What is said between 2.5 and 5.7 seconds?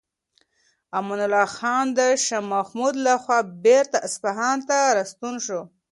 محمود لخوا بیرته اصفهان ته راستون شو.